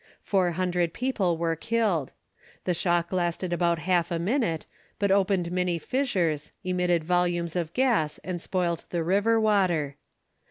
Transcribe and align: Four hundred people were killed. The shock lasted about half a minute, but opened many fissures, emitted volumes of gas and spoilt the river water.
Four 0.23 0.53
hundred 0.53 0.93
people 0.93 1.37
were 1.37 1.55
killed. 1.55 2.13
The 2.63 2.73
shock 2.73 3.11
lasted 3.13 3.53
about 3.53 3.77
half 3.77 4.09
a 4.09 4.17
minute, 4.17 4.65
but 4.97 5.11
opened 5.11 5.51
many 5.51 5.77
fissures, 5.77 6.51
emitted 6.63 7.03
volumes 7.03 7.55
of 7.55 7.71
gas 7.75 8.17
and 8.23 8.41
spoilt 8.41 8.85
the 8.89 9.03
river 9.03 9.39
water. 9.39 9.97